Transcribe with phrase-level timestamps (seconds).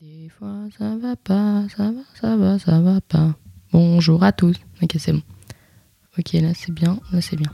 [0.00, 3.34] Des fois, ça va pas, ça va, ça va, ça va pas.
[3.72, 4.54] Bonjour à tous.
[4.80, 5.22] Ok, c'est bon.
[6.16, 7.50] Ok, là c'est bien, là c'est bien.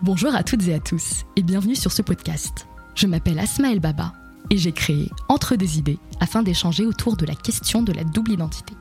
[0.00, 2.68] Bonjour à toutes et à tous et bienvenue sur ce podcast.
[2.94, 4.12] Je m'appelle Asma El Baba
[4.50, 8.30] et j'ai créé Entre des idées afin d'échanger autour de la question de la double
[8.30, 8.74] identité.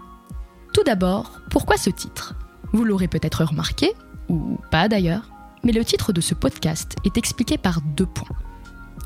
[0.76, 2.36] Tout d'abord, pourquoi ce titre?
[2.72, 3.94] Vous l'aurez peut-être remarqué,
[4.30, 5.28] ou pas d'ailleurs,
[5.64, 8.38] mais le titre de ce podcast est expliqué par deux points.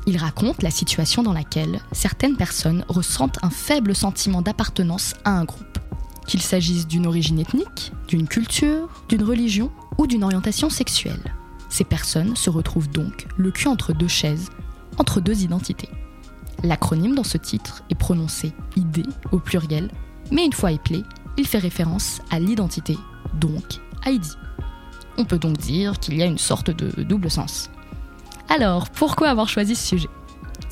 [0.08, 5.44] Il raconte la situation dans laquelle certaines personnes ressentent un faible sentiment d'appartenance à un
[5.44, 5.78] groupe.
[6.28, 11.34] Qu'il s'agisse d'une origine ethnique, d'une culture, d'une religion ou d'une orientation sexuelle.
[11.68, 14.50] Ces personnes se retrouvent donc le cul entre deux chaises,
[14.98, 15.90] entre deux identités.
[16.62, 19.90] L'acronyme dans ce titre est prononcé ID au pluriel,
[20.30, 21.02] mais une fois éplé,
[21.36, 22.96] il fait référence à l'identité,
[23.34, 24.24] donc ID.
[25.18, 27.70] On peut donc dire qu'il y a une sorte de double sens.
[28.48, 30.08] Alors, pourquoi avoir choisi ce sujet?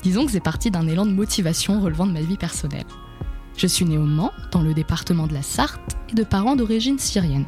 [0.01, 2.85] Disons que c'est parti d'un élan de motivation relevant de ma vie personnelle.
[3.57, 6.99] Je suis née au Mans, dans le département de la Sarthe, et de parents d'origine
[6.99, 7.45] syrienne.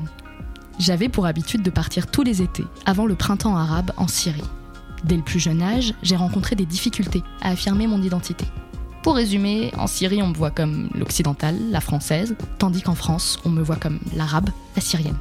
[0.79, 4.43] J'avais pour habitude de partir tous les étés, avant le printemps arabe, en Syrie.
[5.05, 8.45] Dès le plus jeune âge, j'ai rencontré des difficultés à affirmer mon identité.
[9.03, 13.49] Pour résumer, en Syrie, on me voit comme l'occidentale, la française, tandis qu'en France, on
[13.49, 15.17] me voit comme l'arabe, la syrienne.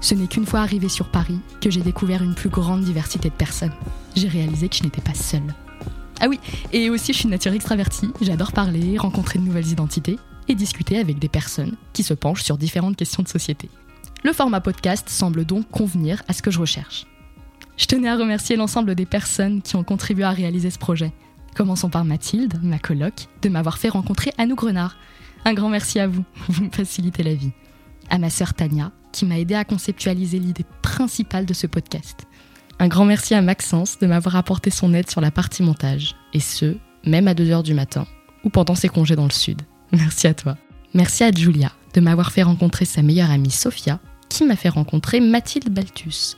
[0.00, 3.34] Ce n'est qu'une fois arrivée sur Paris que j'ai découvert une plus grande diversité de
[3.34, 3.72] personnes.
[4.14, 5.54] J'ai réalisé que je n'étais pas seule.
[6.20, 6.40] Ah oui,
[6.72, 10.18] et aussi je suis nature extravertie, j'adore parler, rencontrer de nouvelles identités
[10.48, 13.68] et discuter avec des personnes qui se penchent sur différentes questions de société.
[14.24, 17.06] Le format podcast semble donc convenir à ce que je recherche.
[17.76, 21.12] Je tenais à remercier l'ensemble des personnes qui ont contribué à réaliser ce projet.
[21.54, 24.96] Commençons par Mathilde, ma coloc, de m'avoir fait rencontrer Anou Grenard.
[25.44, 27.52] Un grand merci à vous, vous me facilitez la vie.
[28.10, 32.26] À ma sœur Tania, qui m'a aidé à conceptualiser l'idée principale de ce podcast.
[32.78, 36.40] Un grand merci à Maxence de m'avoir apporté son aide sur la partie montage, et
[36.40, 38.06] ce, même à 2h du matin,
[38.44, 39.62] ou pendant ses congés dans le sud.
[39.92, 40.56] Merci à toi.
[40.94, 45.20] Merci à Julia de m'avoir fait rencontrer sa meilleure amie Sophia, qui m'a fait rencontrer
[45.20, 46.36] Mathilde Baltus.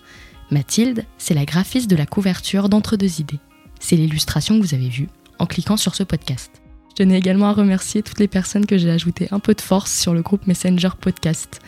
[0.50, 3.40] Mathilde, c'est la graphiste de la couverture d'Entre deux idées.
[3.80, 5.08] C'est l'illustration que vous avez vue
[5.38, 6.62] en cliquant sur ce podcast.
[6.98, 9.96] Je tenais également à remercier toutes les personnes que j'ai ajoutées un peu de force
[9.96, 11.60] sur le groupe Messenger Podcast.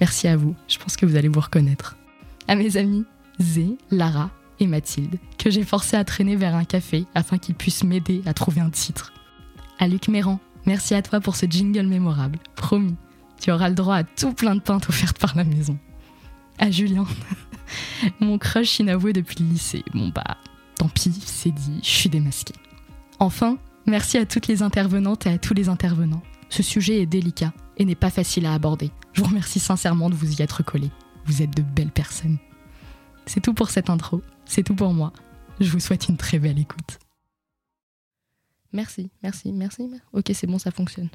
[0.00, 1.98] Merci à vous, je pense que vous allez vous reconnaître.
[2.46, 3.04] À mes amis,
[3.38, 7.84] Zé, Lara et Mathilde, que j'ai forcé à traîner vers un café afin qu'ils puissent
[7.84, 9.12] m'aider à trouver un titre.
[9.78, 12.96] À Luc Méran, merci à toi pour ce jingle mémorable, promis.
[13.42, 15.76] Tu auras le droit à tout plein de pintes offertes par la maison.
[16.58, 17.04] À Julien,
[18.20, 19.84] mon crush inavoué depuis le lycée.
[19.92, 20.38] Bon bah,
[20.76, 22.54] tant pis, c'est dit, je suis démasquée.
[23.18, 26.22] Enfin, merci à toutes les intervenantes et à tous les intervenants.
[26.48, 28.90] Ce sujet est délicat et n'est pas facile à aborder.
[29.12, 30.90] Je vous remercie sincèrement de vous y être collés.
[31.26, 32.38] Vous êtes de belles personnes.
[33.26, 35.12] C'est tout pour cette intro, c'est tout pour moi.
[35.60, 36.98] Je vous souhaite une très belle écoute.
[38.72, 39.90] Merci, merci, merci.
[40.12, 41.08] Ok, c'est bon, ça fonctionne.